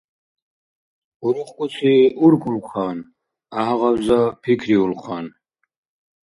[1.25, 2.97] УрухкӀуси уркӀулхъан,
[3.53, 5.25] гӀяхӀгъабза пикриулхъан.